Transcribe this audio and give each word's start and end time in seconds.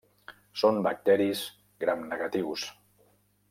Són 0.61 0.79
bacteris 0.87 1.43
gramnegatius. 1.85 2.69